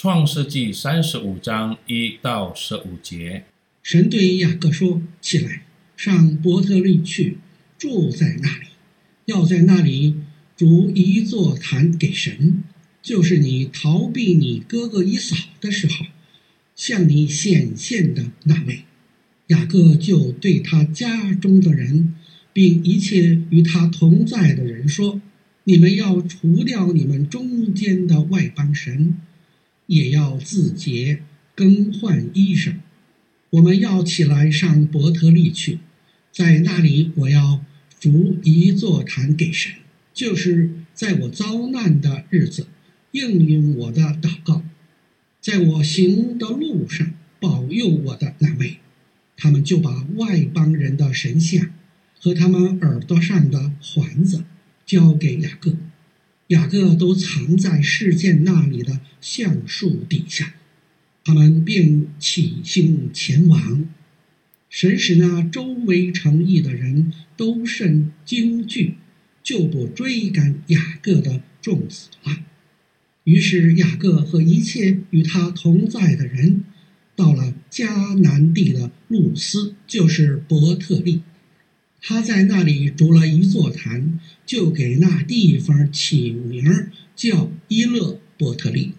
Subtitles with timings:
[0.00, 3.42] 创世记三十五章一到十五节，
[3.82, 5.64] 神对雅各说：“起来，
[5.96, 7.38] 上伯特利去，
[7.76, 8.66] 住在那里，
[9.24, 10.14] 要在那里
[10.56, 12.62] 筑一座坛给神，
[13.02, 16.06] 就是你逃避你哥哥以扫的时候，
[16.76, 18.84] 向你显现的那位。”
[19.48, 22.14] 雅各就对他家中的人，
[22.52, 25.20] 并一切与他同在的人说
[25.64, 29.18] ：“你们要除掉你们中间的外邦神。”
[29.88, 31.22] 也要自洁，
[31.56, 32.76] 更换衣裳。
[33.50, 35.80] 我们要起来上伯特利去，
[36.30, 37.64] 在那里我要
[37.98, 39.72] 逐一座坛给神，
[40.14, 42.66] 就是在我遭难的日子
[43.12, 44.62] 应允我的祷告，
[45.40, 48.76] 在我行的路上保佑我的那位。
[49.40, 51.70] 他们就把外邦人的神像
[52.20, 54.44] 和他们耳朵上的环子
[54.84, 55.76] 交给雅各。
[56.48, 60.54] 雅各都藏在事件那里的橡树底下，
[61.22, 63.86] 他们便起行前往。
[64.70, 68.94] 神使那周围城邑的人都甚惊惧，
[69.42, 72.38] 就不追赶雅各的众子了。
[73.24, 76.64] 于是雅各和一切与他同在的人，
[77.14, 81.20] 到了迦南地的路斯，就是伯特利。
[82.00, 88.92] 他在那里筑了一座坛，就给那地方起名叫伊勒伯特利，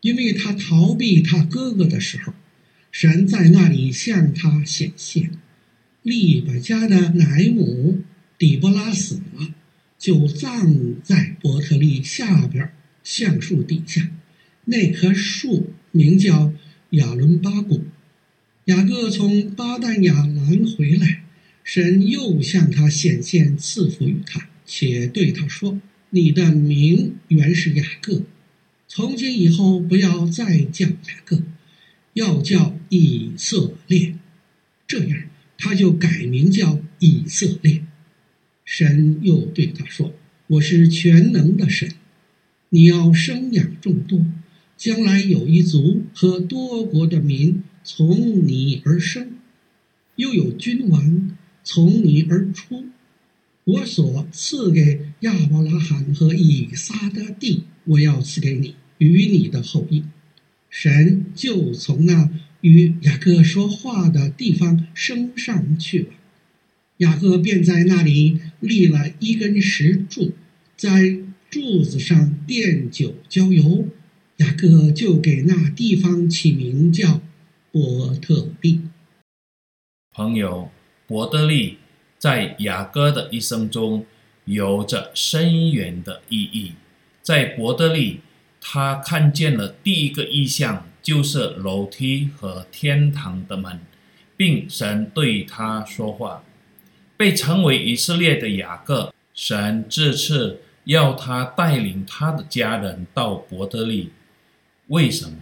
[0.00, 2.32] 因为他逃避他哥哥的时候，
[2.90, 5.30] 神在那里向他显现。
[6.02, 8.00] 利巴加的奶母
[8.38, 9.54] 底波拉死了，
[9.98, 12.72] 就葬在伯特利下边
[13.04, 14.10] 橡树底下，
[14.64, 16.52] 那棵树名叫
[16.90, 17.84] 亚伦巴谷。
[18.66, 21.25] 雅各从巴旦亚兰回来。
[21.66, 28.22] 神又向他显现，赐福于他，且对他说：“你的名原是雅各，
[28.86, 31.42] 从今以后不要再叫雅各，
[32.12, 34.16] 要叫以色列。
[34.86, 35.24] 这样，
[35.58, 37.84] 他就改名叫以色列。
[38.64, 40.14] 神又对他说
[40.46, 41.90] ：‘我是全能的神，
[42.68, 44.24] 你要生养众多，
[44.76, 49.32] 将来有一族和多国的民从你而生，
[50.14, 51.35] 又有君王。’”
[51.68, 52.84] 从你而出，
[53.64, 60.04] 我所赐给亚伯拉罕和以撒的地，我要赐给你与你的后裔。
[60.70, 66.08] 神就从那与雅各说话的地方升上去了。
[66.98, 70.34] 雅各便在那里立了一根石柱，
[70.76, 71.18] 在
[71.50, 73.88] 柱子上奠酒浇油。
[74.36, 77.20] 雅各就给那地方起名叫
[77.72, 78.82] 伯特利。
[80.12, 80.70] 朋友。
[81.06, 81.78] 伯德利
[82.18, 84.04] 在雅各的一生中
[84.44, 86.72] 有着深远的意义。
[87.22, 88.20] 在伯德利，
[88.60, 93.80] 他看见了第一个异象，就是楼梯和天堂的门，
[94.36, 96.42] 并神对他说话。
[97.16, 104.10] 被称为以色列的雅各，神这次要他带领他的家人到伯德利。
[104.88, 105.38] 为什么？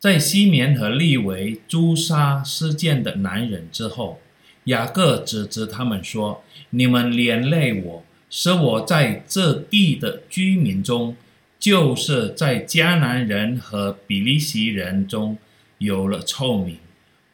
[0.00, 4.20] 在西缅和利维诛杀事件的男人之后。
[4.64, 11.16] 雅各指责他们说：“你们连累我，使我在这地的居民中，
[11.58, 15.36] 就是在迦南人和比利洗人中
[15.78, 16.78] 有了臭名。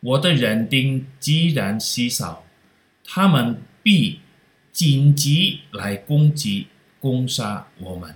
[0.01, 2.45] 我的人丁既然稀少，
[3.05, 4.21] 他们必
[4.73, 6.67] 紧急来攻击、
[6.99, 8.15] 攻杀我们，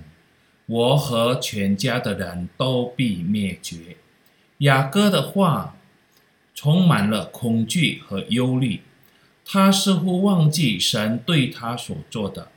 [0.67, 3.97] 我和全家的人都必灭绝。”
[4.59, 5.77] 雅各的话
[6.55, 8.81] 充满了恐惧和忧虑。
[9.45, 12.49] 他似乎忘记神对他所做的。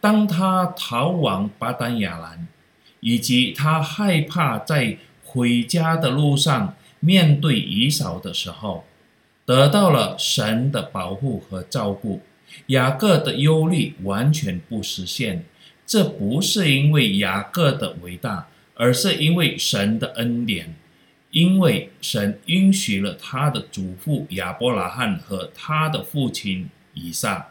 [0.00, 2.48] 当他逃往巴丹亚兰，
[3.00, 8.84] 以及他害怕在回家的路上面对以扫的时候，
[9.44, 12.20] 得到了神的保护和照顾。
[12.66, 15.44] 雅各的忧虑完全不实现。
[15.86, 20.74] 这不是因为雅各的伟大，而是因为神的恩典。
[21.30, 27.50] 因为神允许了他的祖父亚伯拉罕和他的父亲以撒，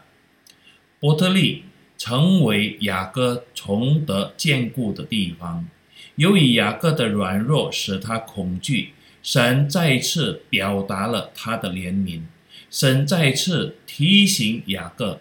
[0.98, 1.64] 伯特利
[1.96, 5.66] 成为雅各重得坚固的地方。
[6.16, 8.90] 由于雅各的软弱使他恐惧，
[9.22, 12.22] 神再次表达了他的怜悯。
[12.70, 15.20] 神再次提醒雅各，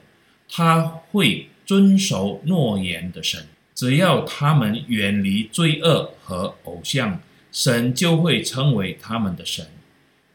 [0.49, 7.21] 他会遵守诺言的神，只要他们远离罪恶和偶像。
[7.51, 9.67] 神就会成为他们的神。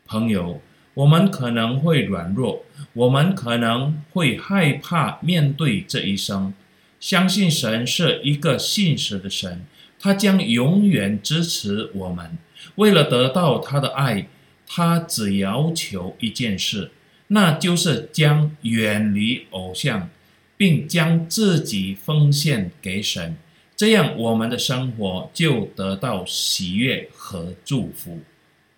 [0.07, 0.61] 朋友，
[0.95, 6.53] 我们可能会软弱，我们可能会害怕面对这一生。
[7.01, 9.65] 相信神是一个信实的神，
[9.99, 12.39] 他将永远支持我们。
[12.77, 14.27] 为了得到他的爱，
[14.67, 16.91] 他只要求一件事，
[17.29, 20.09] 那就是将远离偶像，
[20.57, 23.37] 并将自己奉献给神。
[23.77, 28.21] 这样，我们的生活就得到喜悦和祝福。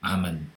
[0.01, 0.56] 阿门。